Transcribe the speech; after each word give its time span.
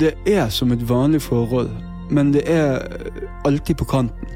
Det 0.00 0.14
er 0.26 0.48
som 0.48 0.72
et 0.72 0.88
vanlig 0.88 1.22
forhold, 1.22 1.70
men 2.10 2.32
det 2.32 2.42
er 2.50 2.80
alltid 3.44 3.74
på 3.74 3.84
kanten. 3.84 4.28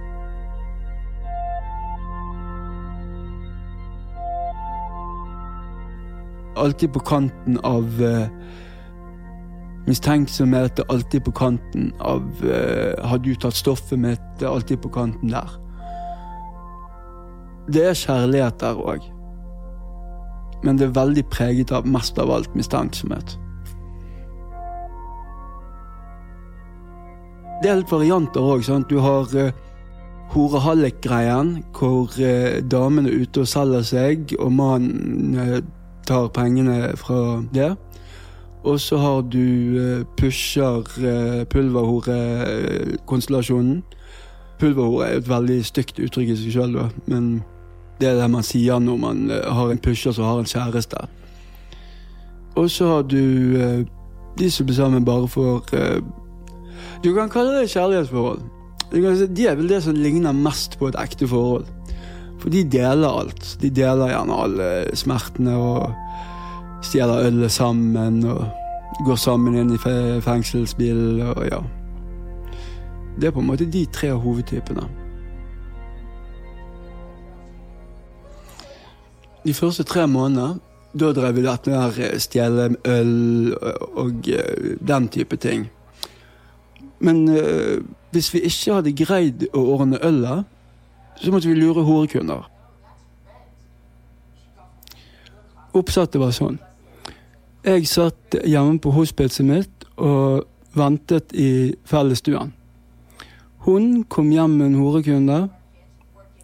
Alltid 6.56 6.92
på 6.92 6.98
kanten 6.98 7.58
av 7.64 7.84
uh, 8.00 8.28
mistenksomhet, 9.86 10.80
alltid 10.88 11.24
på 11.24 11.32
kanten 11.32 11.92
av 12.00 12.22
uh, 12.44 13.08
Har 13.08 13.18
du 13.18 13.34
tatt 13.34 13.56
stoffet 13.56 13.98
mitt? 13.98 14.42
Alltid 14.42 14.80
på 14.82 14.88
kanten 14.88 15.32
der. 15.32 15.56
Det 17.72 17.88
er 17.88 17.98
kjærlighet 17.98 18.60
der 18.60 18.76
òg, 18.76 19.08
men 20.64 20.76
det 20.76 20.86
er 20.86 21.00
veldig 21.00 21.24
preget 21.32 21.72
av 21.72 21.88
mest 21.88 22.18
av 22.18 22.30
alt 22.30 22.54
mistenksomhet. 22.54 23.38
Litt 27.64 27.88
varianter 27.90 28.40
òg. 28.44 28.62
Du 28.88 28.98
har 29.00 29.24
uh, 29.32 29.50
horehallik-greien, 30.34 31.64
hvor 31.72 32.04
uh, 32.20 32.60
damene 32.70 33.08
er 33.08 33.14
ute 33.22 33.40
og 33.40 33.48
selger 33.48 33.82
seg, 33.82 34.34
og 34.38 34.52
mannen 34.52 35.34
uh, 35.40 35.60
tar 36.06 36.28
pengene 36.36 36.96
fra 37.00 37.42
det. 37.54 37.76
Og 38.62 38.80
så 38.80 38.96
har 39.00 39.20
du 39.32 39.76
uh, 39.78 40.04
pusher 40.18 40.84
uh, 41.00 41.44
pulverhore-konstellasjonen. 41.48 43.82
Pulverhore 44.60 45.06
er 45.06 45.16
et 45.16 45.28
veldig 45.28 45.64
stygt 45.64 45.98
uttrykk 45.98 46.28
i 46.34 46.36
seg 46.36 46.52
sjøl, 46.58 46.76
men 47.08 47.42
det 48.00 48.08
er 48.10 48.14
det 48.20 48.30
man 48.30 48.42
sier 48.44 48.78
når 48.80 48.96
man 49.00 49.30
har 49.32 49.70
en 49.72 49.78
pusher 49.80 50.12
som 50.12 50.24
har 50.28 50.38
en 50.42 50.52
kjæreste. 50.52 50.96
Og 52.56 52.70
så 52.70 52.86
har 52.88 53.02
du 53.08 53.24
de 54.36 54.50
som 54.52 54.66
blir 54.66 54.76
sammen 54.76 55.04
bare 55.04 55.28
for 55.28 55.64
du 57.04 57.12
kan 57.14 57.30
kalle 57.32 57.60
det 57.60 57.70
kjærlighetsforhold. 57.72 58.44
De 58.92 59.46
er 59.46 59.56
vel 59.58 59.68
det 59.68 59.82
som 59.84 59.96
ligner 59.98 60.36
mest 60.36 60.78
på 60.78 60.88
et 60.90 60.98
ekte 61.00 61.28
forhold. 61.28 61.66
For 62.40 62.52
de 62.52 62.62
deler 62.64 63.08
alt. 63.08 63.56
De 63.62 63.70
deler 63.70 64.12
gjerne 64.12 64.42
alle 64.44 64.68
smertene 64.96 65.56
og 65.56 66.84
stjeler 66.84 67.26
ølet 67.26 67.52
sammen 67.52 68.22
og 68.28 68.44
går 69.06 69.18
sammen 69.20 69.56
inn 69.58 69.74
i 69.74 69.80
fengselsbil 70.24 71.22
og 71.32 71.42
ja. 71.48 71.60
Det 73.16 73.28
er 73.28 73.34
på 73.34 73.40
en 73.40 73.48
måte 73.48 73.66
de 73.68 73.86
tre 73.92 74.12
hovedtypene. 74.12 74.84
De 79.46 79.54
første 79.54 79.84
tre 79.86 80.06
månedene 80.10 80.60
da 80.96 81.12
drev 81.12 81.36
vi 81.36 81.44
dette 81.44 81.72
med 81.72 82.20
stjele 82.24 82.70
øl 82.88 83.52
og 84.00 84.28
den 84.88 85.08
type 85.12 85.36
ting. 85.36 85.66
Men 86.98 87.28
øh, 87.28 87.84
hvis 88.10 88.34
vi 88.34 88.40
ikke 88.48 88.74
hadde 88.78 88.92
greid 88.96 89.46
å 89.52 89.64
ordne 89.76 90.00
ølet, 90.04 90.44
så 91.16 91.32
måtte 91.32 91.48
vi 91.48 91.58
lure 91.58 91.84
horekunder. 91.84 92.46
Oppsettet 95.76 96.20
var 96.20 96.32
sånn. 96.32 96.58
Jeg 97.66 97.88
satt 97.90 98.36
hjemme 98.46 98.78
på 98.80 98.92
hospitset 98.94 99.44
mitt 99.44 99.86
og 99.96 100.46
ventet 100.76 101.32
i 101.34 101.74
fellesstuen. 101.88 102.52
Hun 103.66 104.04
kom 104.08 104.30
hjem 104.30 104.58
med 104.60 104.66
en 104.70 104.78
horekunde, 104.78 105.38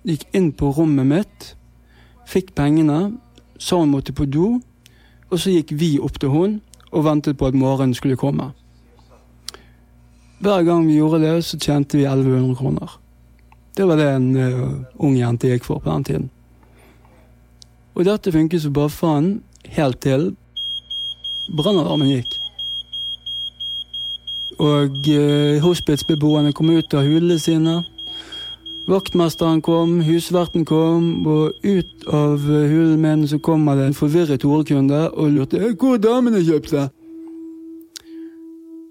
gikk 0.02 0.24
inn 0.34 0.50
på 0.58 0.72
rommet 0.74 1.06
mitt, 1.06 1.52
fikk 2.26 2.50
pengene, 2.58 3.12
sa 3.62 3.78
hun 3.78 3.92
måtte 3.92 4.14
på 4.16 4.26
do, 4.26 4.56
og 5.30 5.38
så 5.38 5.52
gikk 5.54 5.70
vi 5.78 5.94
opp 6.02 6.18
til 6.20 6.32
hun 6.34 6.58
og 6.90 7.06
ventet 7.06 7.38
på 7.38 7.48
at 7.48 7.56
morgenen 7.56 7.94
skulle 7.94 8.18
komme. 8.18 8.50
Hver 10.42 10.62
gang 10.66 10.86
vi 10.86 10.96
gjorde 10.98 11.20
det, 11.22 11.44
så 11.46 11.58
tjente 11.58 11.96
vi 11.96 12.04
1100 12.04 12.56
kroner. 12.58 12.90
Det 13.76 13.84
var 13.86 13.96
det 13.96 14.08
en 14.10 14.36
uh, 14.36 14.70
ung 14.98 15.14
jente 15.16 15.46
gikk 15.46 15.64
for 15.64 15.78
på 15.78 15.90
den 15.90 16.04
tiden. 16.04 16.30
Og 17.94 18.04
dette 18.08 18.32
funket 18.32 18.64
som 18.64 18.72
bare 18.74 18.90
faen 18.90 19.28
helt 19.76 20.00
til 20.02 20.32
brannalarmen 21.46 22.10
gikk. 22.10 22.34
Og 24.58 24.98
uh, 25.14 25.62
hospitsbeboerne 25.62 26.50
kom 26.52 26.72
ut 26.74 26.94
av 26.98 27.06
hulene 27.06 27.38
sine. 27.38 27.76
Vaktmesteren 28.90 29.62
kom, 29.62 30.00
husverten 30.02 30.66
kom, 30.66 31.22
og 31.22 31.54
ut 31.62 32.08
av 32.10 32.42
hulen 32.42 32.98
min 32.98 33.22
så 33.30 33.38
kommer 33.38 33.78
det 33.78 33.86
en 33.86 33.94
forvirret 33.94 34.42
horekunde 34.42 35.04
og 35.12 35.30
lurte 35.36 35.62
hvor 35.78 36.02
damene 36.02 36.42
kjøpte. 36.42 36.88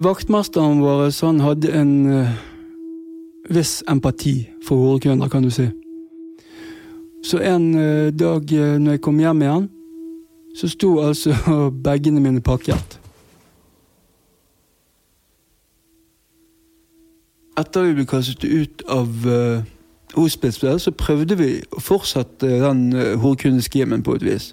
Vaktmesteren 0.02 0.80
vår 0.82 1.26
han 1.26 1.40
hadde 1.40 1.70
en 1.78 1.92
uh, 2.10 2.30
viss 3.54 3.84
empati 3.88 4.48
for 4.66 4.76
horekunder, 4.76 5.28
kan 5.30 5.44
du 5.44 5.52
si. 5.54 5.68
Så 7.24 7.38
en 7.38 7.76
uh, 7.76 8.10
dag 8.10 8.42
uh, 8.54 8.80
når 8.82 8.92
jeg 8.92 9.02
kom 9.02 9.20
hjem 9.22 9.42
igjen, 9.46 9.68
så 10.58 10.70
sto 10.74 10.96
altså 11.00 11.36
bagene 11.86 12.20
mine 12.20 12.42
pakket. 12.42 12.98
Etter 17.62 17.86
vi 17.86 18.00
ble 18.00 18.08
kastet 18.10 18.48
ut 18.48 18.82
av 18.90 19.30
uh, 19.30 19.62
hospitset, 20.16 20.82
så 20.82 20.96
prøvde 20.98 21.38
vi 21.38 21.52
å 21.78 21.84
fortsette 21.84 22.50
den 22.66 22.88
uh, 22.98 23.20
horekundeskimen 23.22 24.02
på 24.02 24.18
et 24.18 24.26
vis 24.26 24.50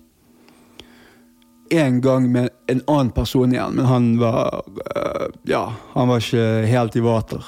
en 1.71 2.01
gang 2.01 2.33
med 2.33 2.49
en 2.69 2.81
annen 2.87 3.11
person 3.11 3.53
igjen, 3.53 3.77
men 3.77 3.87
han 3.87 4.09
var 4.21 4.62
uh, 4.97 5.29
Ja, 5.49 5.73
han 5.95 6.09
var 6.09 6.23
ikke 6.23 6.67
helt 6.69 6.97
i 6.97 7.05
vater. 7.05 7.45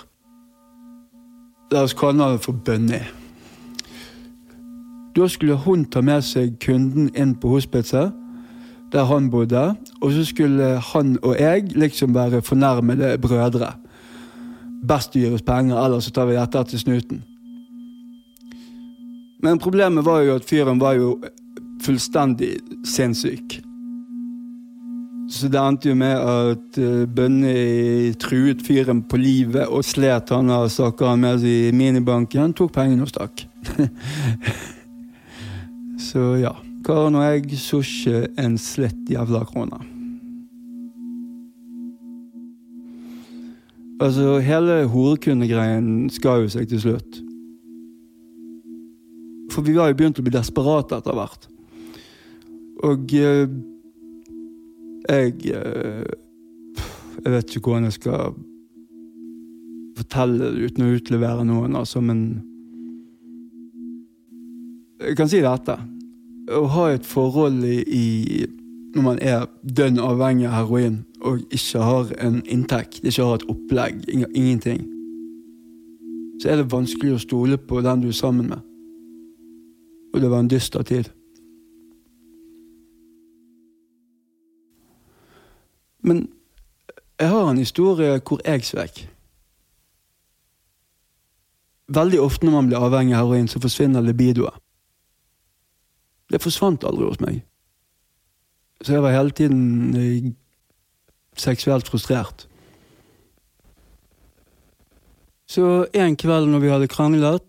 La 1.71 1.85
oss 1.87 1.95
kalle 1.95 2.25
han 2.25 2.41
for 2.43 2.53
Bunny. 2.53 3.03
Da 5.17 5.29
skulle 5.29 5.59
hun 5.65 5.85
ta 5.91 6.03
med 6.03 6.25
seg 6.27 6.57
kunden 6.63 7.11
inn 7.19 7.37
på 7.39 7.53
hospitset, 7.55 8.13
der 8.91 9.07
han 9.07 9.31
bodde, 9.31 9.75
og 10.01 10.13
så 10.13 10.25
skulle 10.27 10.77
han 10.93 11.17
og 11.23 11.37
jeg 11.39 11.71
liksom 11.79 12.15
være 12.15 12.43
fornærmede 12.43 13.19
brødre. 13.23 13.73
Best 14.89 15.15
du 15.15 15.21
gir 15.21 15.35
oss 15.35 15.47
penger, 15.47 15.79
ellers 15.79 16.09
så 16.09 16.15
tar 16.15 16.31
vi 16.31 16.39
dette 16.39 16.65
til 16.71 16.83
snuten. 16.83 17.25
Men 19.43 19.59
problemet 19.59 20.05
var 20.05 20.25
jo 20.27 20.35
at 20.35 20.45
fyren 20.45 20.81
var 20.81 20.99
jo 20.99 21.15
fullstendig 21.85 22.57
sinnssyk. 22.85 23.61
Så 25.31 25.47
det 25.47 25.61
endte 25.63 25.93
jo 25.93 25.95
med 25.95 26.17
at 26.19 26.79
uh, 26.83 27.05
Bønni 27.07 28.11
truet 28.19 28.65
fyren 28.67 29.05
på 29.07 29.21
livet 29.21 29.71
og 29.71 29.85
slet 29.87 30.33
han 30.35 30.51
av 30.51 30.67
stakkaren 30.75 31.23
med 31.23 31.39
seg 31.45 31.71
i 31.71 31.77
minibanken. 31.77 32.55
Tok 32.57 32.75
pengene 32.75 33.07
og 33.07 33.13
stakk. 33.13 33.45
så 36.11 36.35
ja. 36.41 36.57
Karen 36.81 37.19
og 37.21 37.27
jeg 37.29 37.61
så 37.61 37.83
ikke 37.85 38.25
en 38.41 38.57
slett 38.59 39.11
jævla 39.13 39.45
krone. 39.47 39.79
Altså, 44.01 44.39
hele 44.41 44.87
horekundegreien 44.89 46.09
skal 46.11 46.47
jo 46.47 46.55
seg 46.57 46.71
til 46.71 46.81
slutt. 46.81 47.21
For 49.53 49.67
vi 49.67 49.75
var 49.77 49.91
jo 49.91 49.99
begynt 49.99 50.19
å 50.19 50.25
bli 50.25 50.33
desperate 50.33 50.99
etter 50.99 51.19
hvert. 51.19 51.51
Og 52.89 53.13
uh, 53.21 53.45
jeg 55.11 55.55
eh, 55.55 56.05
Jeg 57.25 57.33
vet 57.35 57.57
ikke 57.57 57.69
hvordan 57.69 57.85
jeg 57.85 57.99
skal 57.99 58.35
fortelle 59.99 60.53
det 60.55 60.71
uten 60.71 60.87
å 60.87 60.95
utlevere 60.97 61.45
noen, 61.45 61.77
altså, 61.77 62.01
men 62.01 62.41
Jeg 65.01 65.17
kan 65.17 65.29
si 65.29 65.41
dette. 65.41 65.77
Å 66.51 66.65
ha 66.75 66.87
et 66.93 67.07
forhold 67.09 67.65
i, 67.65 67.79
i 67.85 68.47
når 68.95 69.03
man 69.03 69.21
er 69.23 69.47
dønn 69.63 70.01
avhengig 70.03 70.49
av 70.49 70.57
heroin 70.59 70.99
og 71.21 71.45
ikke 71.53 71.85
har 71.85 72.11
en 72.25 72.41
inntekt, 72.49 73.05
ikke 73.05 73.25
har 73.25 73.39
et 73.39 73.47
opplegg, 73.53 74.03
ingenting, 74.09 74.83
så 76.41 76.51
er 76.51 76.61
det 76.61 76.73
vanskelig 76.73 77.15
å 77.15 77.23
stole 77.23 77.59
på 77.61 77.83
den 77.85 78.05
du 78.05 78.09
er 78.09 78.17
sammen 78.17 78.49
med. 78.51 78.61
Og 80.15 80.23
det 80.23 80.31
var 80.33 80.43
en 80.43 80.51
dyster 80.51 80.83
tid. 80.83 81.11
Men 86.03 86.29
jeg 87.21 87.29
har 87.29 87.51
en 87.51 87.59
historie 87.59 88.21
hvor 88.21 88.41
jeg 88.45 88.65
svek. 88.65 89.09
Veldig 91.89 92.21
ofte 92.21 92.47
når 92.47 92.53
man 92.53 92.69
blir 92.71 92.79
avhengig 92.79 93.15
av 93.15 93.27
heroin, 93.27 93.49
så 93.49 93.61
forsvinner 93.61 94.01
libidoet. 94.01 94.55
Det 96.31 96.43
forsvant 96.43 96.85
aldri 96.87 97.09
hos 97.09 97.21
meg. 97.21 97.43
Så 98.83 98.95
jeg 98.95 99.03
var 99.03 99.13
hele 99.13 99.31
tiden 99.31 99.97
eh, 99.99 100.31
seksuelt 101.37 101.89
frustrert. 101.89 102.47
Så 105.51 105.87
en 105.93 106.17
kveld 106.17 106.47
når 106.47 106.63
vi 106.63 106.71
hadde 106.71 106.89
kranglet, 106.89 107.43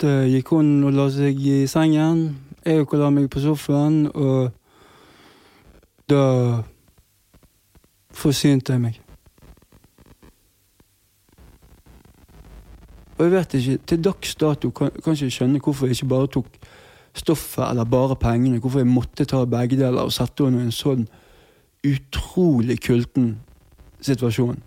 gikk 0.00 0.52
hun 0.54 0.84
og 0.86 0.94
la 0.96 1.08
seg 1.12 1.40
i 1.44 1.66
sengen. 1.68 2.38
Jeg 2.64 2.86
og 2.86 2.94
la 3.00 3.10
meg 3.12 3.26
på 3.32 3.42
sofaen, 3.42 4.06
og 4.14 4.52
da 6.08 6.22
forsynte 8.20 8.76
jeg 8.76 8.82
meg. 8.82 9.00
Og 13.20 13.26
jeg 13.26 13.32
vet 13.32 13.54
ikke, 13.54 13.78
til 13.86 14.04
dags 14.04 14.34
dato 14.40 14.70
kan, 14.70 14.90
jeg 14.94 15.12
ikke 15.12 15.30
skjønne 15.30 15.60
hvorfor 15.60 15.86
jeg 15.86 15.98
ikke 15.98 16.08
bare 16.08 16.28
tok 16.36 16.46
stoffet 17.14 17.66
eller 17.66 17.84
bare 17.84 18.16
pengene. 18.16 18.58
Hvorfor 18.58 18.80
jeg 18.80 18.88
måtte 18.88 19.24
ta 19.28 19.44
begge 19.44 19.76
deler 19.76 20.06
og 20.06 20.12
sette 20.12 20.46
henne 20.46 20.62
i 20.62 20.68
en 20.68 20.72
sånn 20.72 21.04
utrolig 21.84 22.78
kulten 22.80 23.34
situasjon. 24.00 24.62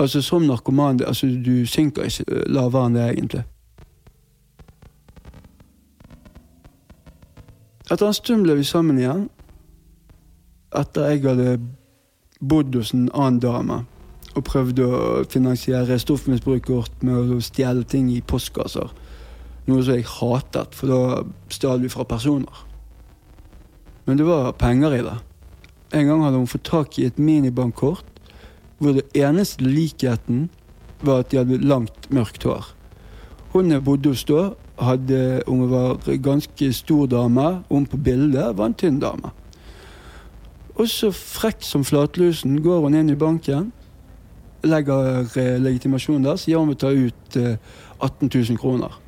Altså 0.00 0.22
Som 0.22 0.42
narkoman 0.42 1.00
altså, 1.06 1.26
du 1.26 1.66
synker 1.66 2.08
ikke 2.08 2.44
lavere 2.48 2.86
enn 2.86 2.94
det, 2.96 3.08
egentlig. 3.08 3.42
Etter 7.90 8.06
en 8.06 8.14
stund 8.14 8.44
ble 8.44 8.54
vi 8.60 8.64
sammen 8.64 9.00
igjen. 9.00 9.28
Etter 10.76 11.08
jeg 11.10 11.24
hadde 11.24 11.58
bodd 12.40 12.74
hos 12.74 12.92
en 12.96 13.08
annen 13.12 13.40
dame 13.42 13.78
og 14.36 14.44
prøvde 14.46 14.86
å 14.86 15.00
finansiere 15.30 15.98
stoffmisbrukkort 16.00 17.02
med 17.06 17.34
å 17.34 17.40
stjele 17.44 17.84
ting 17.84 18.10
i 18.12 18.20
postkasser. 18.22 18.92
Noe 19.66 19.84
som 19.84 19.96
jeg 19.98 20.06
hatet, 20.08 20.74
for 20.74 20.90
da 20.90 21.00
stjal 21.52 21.82
vi 21.82 21.90
fra 21.92 22.06
personer. 22.08 22.62
Men 24.06 24.18
det 24.18 24.26
var 24.26 24.54
penger 24.58 24.96
i 24.96 25.02
det. 25.06 25.18
En 25.92 26.06
gang 26.06 26.22
hadde 26.24 26.38
hun 26.38 26.50
fått 26.50 26.68
tak 26.70 26.98
i 26.98 27.08
et 27.08 27.18
minibankkort 27.18 28.06
hvor 28.80 28.94
det 28.96 29.10
eneste 29.18 29.66
likheten 29.66 30.48
var 31.04 31.24
at 31.24 31.32
de 31.32 31.40
hadde 31.40 31.58
langt, 31.66 32.08
mørkt 32.08 32.46
hår. 32.48 32.70
Hun 33.52 33.72
jeg 33.74 33.84
bodde 33.84 34.12
hos 34.14 34.22
da, 34.24 34.52
hadde, 34.80 35.42
hun 35.48 35.66
var 35.68 35.98
ganske 36.22 36.70
stor 36.72 37.10
dame. 37.10 37.48
Hun 37.68 37.86
på 37.90 37.98
bildet 38.00 38.56
var 38.56 38.70
en 38.70 38.78
tynn 38.78 39.00
dame. 39.02 39.34
Og 40.76 40.88
så 40.88 41.10
frekk 41.12 41.62
som 41.66 41.84
flatlusen 41.84 42.60
går 42.62 42.80
hun 42.86 42.94
inn 42.94 43.10
i 43.10 43.18
banken, 43.18 43.72
legger 44.64 45.24
eh, 45.40 45.56
legitimasjonen 45.60 46.28
der, 46.28 46.36
sier 46.40 46.60
hun 46.60 46.70
vil 46.70 46.80
ta 46.80 46.92
ut 46.92 47.36
18 47.36 48.28
000 48.28 48.58
kroner. 48.60 49.00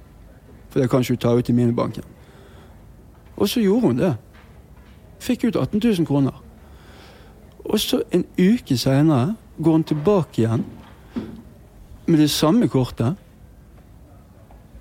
For 0.70 0.81
det 0.81 0.91
kan 0.91 1.05
ikke 1.05 1.17
hun 1.17 1.23
ta 1.23 1.35
ut 1.37 1.49
i 1.49 1.56
minibanken. 1.56 2.05
Og 3.37 3.49
så 3.49 3.61
gjorde 3.61 3.87
hun 3.87 3.99
det. 3.99 4.14
Fikk 5.20 5.44
ut 5.44 5.56
18 5.56 5.81
000 5.85 6.06
kroner. 6.06 6.43
Og 7.65 7.81
så 7.81 8.03
en 8.11 8.25
uke 8.38 8.76
seinere 8.79 9.35
går 9.62 9.73
hun 9.73 9.85
tilbake 9.85 10.43
igjen 10.43 10.65
med 12.06 12.19
det 12.19 12.31
samme 12.31 12.69
kortet 12.69 13.15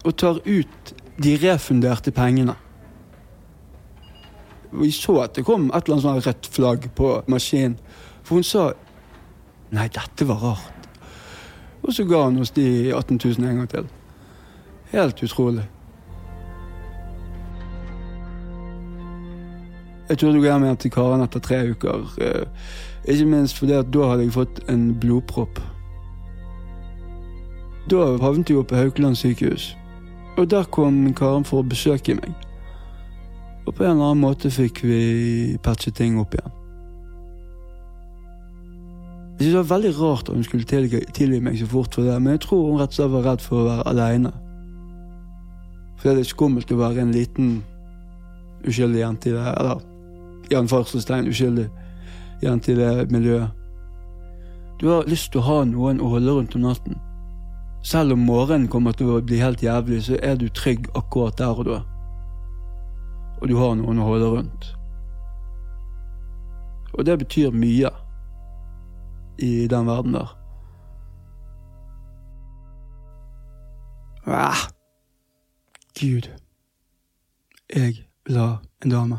og 0.03 0.15
tar 0.17 0.39
ut 0.45 0.93
de 1.23 1.35
refunderte 1.37 2.11
pengene. 2.11 2.55
Vi 4.71 4.91
så 4.95 5.17
at 5.23 5.35
det 5.35 5.45
kom 5.45 5.69
et 5.69 5.83
eller 5.83 5.97
annet 5.97 6.05
sånn 6.05 6.23
rødt 6.27 6.49
flagg 6.55 6.87
på 6.95 7.17
maskinen. 7.27 7.77
For 8.23 8.39
hun 8.39 8.47
sa 8.47 8.71
Nei, 9.71 9.85
dette 9.87 10.25
var 10.27 10.41
rart. 10.43 10.87
Og 11.81 11.93
så 11.95 12.03
ga 12.03 12.25
hun 12.25 12.41
oss 12.43 12.51
de 12.51 12.91
18 12.91 13.19
000 13.23 13.47
en 13.47 13.61
gang 13.61 13.69
til. 13.71 13.85
Helt 14.91 15.23
utrolig. 15.23 15.63
Jeg 20.09 20.17
trodde 20.17 20.41
gå 20.43 20.43
hjem 20.43 20.63
igjen 20.67 20.77
til 20.83 20.91
Karen 20.91 21.23
etter 21.23 21.39
tre 21.39 21.61
uker. 21.71 22.03
Eh, 22.19 22.47
ikke 23.07 23.25
minst 23.31 23.55
fordi 23.57 23.77
at 23.79 23.93
da 23.95 24.09
hadde 24.09 24.25
jeg 24.25 24.35
fått 24.35 24.59
en 24.69 24.89
blodpropp. 24.99 25.61
Da 27.87 28.17
havnet 28.19 28.51
jeg 28.51 28.67
på 28.67 28.75
Haukeland 28.75 29.15
sykehus. 29.15 29.71
Og 30.37 30.51
der 30.51 30.67
kom 30.67 31.13
Karen 31.15 31.47
for 31.47 31.63
å 31.63 31.67
besøke 31.67 32.19
meg. 32.19 32.35
Og 33.71 33.75
på 33.77 33.83
en 33.83 33.91
eller 33.93 34.09
annen 34.09 34.19
måte 34.19 34.49
fikk 34.51 34.81
vi 34.83 34.95
patchet 35.63 35.95
ting 35.95 36.17
opp 36.19 36.33
igjen. 36.35 36.55
Jeg 39.39 39.45
synes 39.45 39.53
Det 39.53 39.59
var 39.61 39.69
veldig 39.69 39.91
rart 39.99 40.29
at 40.29 40.35
hun 40.35 40.43
skulle 40.43 40.65
tilgi, 41.13 41.39
meg 41.39 41.55
så 41.57 41.67
fort 41.71 41.95
for 41.95 42.03
det, 42.03 42.17
men 42.21 42.35
jeg 42.35 42.41
tror 42.43 42.65
hun 42.65 42.81
rett 42.81 42.91
og 42.91 42.97
slett 42.97 43.11
var 43.13 43.23
redd 43.29 43.41
for 43.41 43.61
å 43.61 43.69
være 43.69 43.85
aleine. 43.87 44.31
For 45.97 46.11
det 46.11 46.19
er 46.19 46.27
skummelt 46.33 46.71
å 46.71 46.81
være 46.81 47.01
en 47.01 47.13
liten 47.15 47.63
uskyldig 48.67 48.99
jente 48.99 49.31
i 49.31 49.37
det, 49.37 49.45
eller 49.61 49.79
i 50.51 50.59
anførselstegn 50.59 51.31
uskyldig 51.31 51.69
jente 52.43 52.75
i 52.75 52.75
det 52.75 53.07
miljøet. 53.11 53.55
Du 54.81 54.89
har 54.91 55.07
lyst 55.07 55.31
til 55.31 55.39
å 55.39 55.47
ha 55.47 55.63
noen 55.63 56.03
å 56.03 56.11
holde 56.11 56.35
rundt 56.35 56.59
om 56.59 56.67
natten. 56.67 56.99
Selv 57.87 58.19
om 58.19 58.27
morgenen 58.27 58.67
kommer 58.67 58.91
til 58.91 59.15
å 59.15 59.23
bli 59.23 59.39
helt 59.39 59.63
jævlig, 59.63 60.03
så 60.11 60.19
er 60.19 60.35
du 60.35 60.49
trygg 60.49 60.91
akkurat 60.91 61.39
der 61.39 61.55
og 61.55 61.71
da. 61.71 61.81
Og 63.41 63.49
du 63.49 63.55
har 63.57 63.73
noen 63.75 63.99
å 63.99 64.05
holde 64.05 64.29
rundt. 64.35 64.67
Og 66.93 67.05
det 67.07 67.17
betyr 67.23 67.55
mye 67.55 67.89
i 69.41 69.67
den 69.71 69.87
verden 69.87 70.13
der. 70.13 70.37
Ah. 74.27 74.67
Gud. 75.99 76.29
Jeg 77.75 78.05
vil 78.25 78.37
ha 78.37 78.57
en 78.83 78.91
dame. 78.91 79.17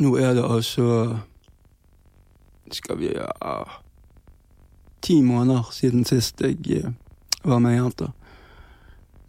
Nå 0.00 0.16
er 0.16 0.34
det 0.34 0.44
altså 0.44 1.18
Skal 2.72 2.98
vi 2.98 3.12
ja, 3.14 3.64
ti 5.02 5.20
måneder 5.22 5.68
siden 5.70 6.04
sist 6.04 6.40
jeg 6.40 6.58
eh, 6.72 6.92
var 7.44 7.58
med 7.58 7.76
ei 7.76 7.78
jente. 7.78 8.08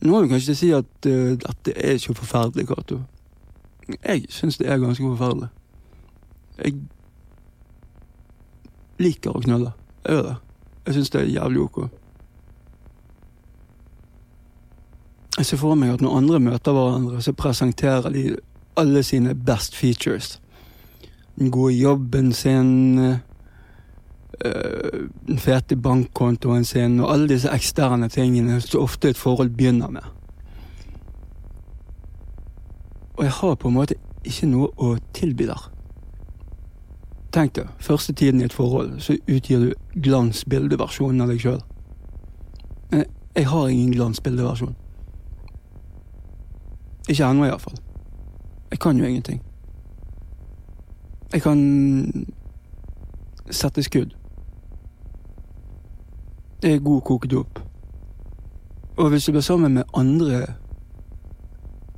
Nå 0.02 0.12
må 0.12 0.22
vi 0.22 0.32
kanskje 0.34 0.56
si 0.56 0.72
at 0.76 1.08
uh, 1.08 1.36
dette 1.40 1.76
er 1.76 2.00
ikke 2.00 2.18
forferdelig, 2.22 2.68
Cato. 2.68 3.00
Jeg 4.06 4.26
syns 4.30 4.58
det 4.58 4.70
er 4.70 4.82
ganske 4.82 5.04
forferdelig. 5.04 5.50
Jeg 6.58 6.74
liker 9.00 9.36
å 9.36 9.44
knulle. 9.44 9.72
Jeg 10.06 10.18
gjør 10.18 10.28
det. 10.30 10.36
Jeg 10.86 10.98
syns 10.98 11.14
det 11.14 11.22
er 11.22 11.32
jævlig 11.36 11.62
ok. 11.66 11.80
Jeg 15.38 15.46
ser 15.46 15.60
for 15.60 15.76
meg 15.76 15.92
at 15.94 16.02
når 16.02 16.18
andre 16.18 16.40
møter 16.40 16.76
hverandre, 16.76 17.22
så 17.22 17.34
presenterer 17.36 18.10
de 18.14 18.38
alle 18.80 19.04
sine 19.04 19.36
best 19.36 19.76
features. 19.76 20.42
Den 21.40 21.52
gode 21.52 21.74
jobben 21.74 22.32
sin, 22.34 23.00
den 25.28 25.40
fete 25.40 25.76
bankkontoen 25.76 26.66
sin 26.66 27.00
og 27.00 27.14
alle 27.14 27.30
disse 27.30 27.52
eksterne 27.52 28.10
tingene 28.10 28.60
som 28.62 28.82
ofte 28.82 29.10
et 29.10 29.18
forhold 29.18 29.50
begynner 29.50 29.90
med. 29.90 30.04
Og 33.16 33.24
jeg 33.24 33.32
har 33.32 33.56
på 33.56 33.68
en 33.68 33.74
måte 33.74 33.96
ikke 34.26 34.50
noe 34.50 34.72
å 34.78 34.96
tilby 35.16 35.48
der. 35.48 35.70
Tenk 37.36 37.56
deg, 37.56 37.68
første 37.80 38.14
tiden 38.14 38.42
i 38.42 38.48
et 38.48 38.54
forhold 38.54 39.00
så 39.04 39.18
utgir 39.28 39.60
du 39.60 40.02
glansbildeversjonen 40.08 41.22
av 41.22 41.32
deg 41.32 41.42
sjøl. 41.44 41.62
Men 42.92 43.06
jeg 43.36 43.48
har 43.52 43.68
ingen 43.68 43.92
glansbildeversjon. 43.92 44.76
Ikke 47.10 47.28
ennå, 47.28 47.46
iallfall. 47.46 47.78
Jeg 48.72 48.80
kan 48.80 48.98
jo 48.98 49.06
ingenting. 49.06 49.42
Jeg 51.34 51.42
kan 51.44 52.26
sette 53.52 53.84
skudd 53.84 54.16
er 56.66 56.80
god 56.80 57.02
kokt 57.02 57.34
opp. 57.34 57.60
Og 58.98 59.10
hvis 59.10 59.26
du 59.26 59.32
blir 59.32 59.42
sammen 59.42 59.74
med 59.74 59.84
andre 59.94 60.46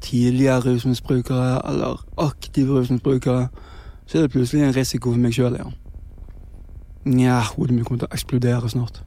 tidligere 0.02 0.60
rusmisbrukere 0.60 1.62
eller 1.70 2.06
aktive 2.18 2.80
rusmisbrukere, 2.80 3.48
så 4.06 4.18
er 4.18 4.22
det 4.22 4.32
plutselig 4.32 4.64
en 4.64 4.76
risiko 4.76 5.12
for 5.12 5.20
meg 5.20 5.36
sjøl 5.36 5.56
igjen. 5.56 5.76
Nja, 7.06 7.40
hodet 7.56 7.76
mitt 7.76 7.86
kommer 7.88 8.04
til 8.04 8.10
å 8.10 8.16
eksplodere 8.16 8.70
snart. 8.70 9.04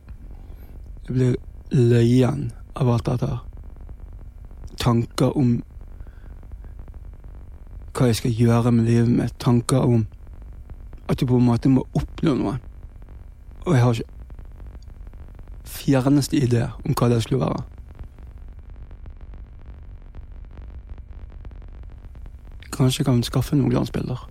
Jeg 1.08 1.16
blir 1.16 1.34
løyen 1.72 2.52
av 2.76 2.88
alt 2.88 3.08
dette. 3.08 3.30
Tanker 4.80 5.36
om 5.36 5.58
hva 7.96 8.08
jeg 8.08 8.20
skal 8.20 8.38
gjøre 8.38 8.72
med 8.72 8.88
livet 8.88 9.10
mitt. 9.10 9.36
Tanker 9.38 9.84
om 9.84 10.06
at 11.08 11.20
du 11.20 11.26
på 11.26 11.36
en 11.36 11.48
måte 11.50 11.68
må 11.68 11.84
oppnå 11.94 12.36
noe. 12.38 12.56
Og 13.66 13.74
jeg 13.74 13.82
har 13.82 13.98
ikke 13.98 14.19
fjerneste 15.80 16.36
idé 16.38 16.66
om 16.84 16.94
hva 16.94 17.08
det 17.12 17.22
skulle 17.24 17.42
være. 17.42 17.62
Kanskje 22.76 23.04
kan 23.04 23.18
vi 23.20 23.28
skaffe 23.28 23.56
noen 23.56 23.72
glansbilder. 23.72 24.28